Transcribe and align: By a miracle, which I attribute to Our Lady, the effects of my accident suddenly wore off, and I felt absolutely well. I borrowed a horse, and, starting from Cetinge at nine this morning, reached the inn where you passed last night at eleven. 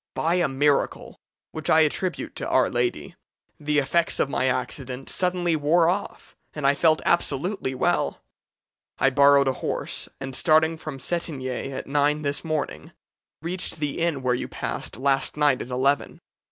By 0.15 0.33
a 0.33 0.47
miracle, 0.47 1.19
which 1.51 1.69
I 1.69 1.81
attribute 1.81 2.35
to 2.37 2.49
Our 2.49 2.71
Lady, 2.71 3.15
the 3.59 3.77
effects 3.77 4.19
of 4.19 4.31
my 4.31 4.47
accident 4.47 5.09
suddenly 5.11 5.55
wore 5.55 5.87
off, 5.89 6.35
and 6.55 6.65
I 6.65 6.73
felt 6.73 7.03
absolutely 7.05 7.75
well. 7.75 8.19
I 8.97 9.11
borrowed 9.11 9.47
a 9.47 9.53
horse, 9.61 10.09
and, 10.19 10.35
starting 10.35 10.75
from 10.75 10.97
Cetinge 10.99 11.45
at 11.71 11.85
nine 11.85 12.23
this 12.23 12.43
morning, 12.43 12.93
reached 13.43 13.75
the 13.79 13.99
inn 13.99 14.23
where 14.23 14.33
you 14.33 14.47
passed 14.47 14.97
last 14.97 15.37
night 15.37 15.61
at 15.61 15.67
eleven. 15.67 16.19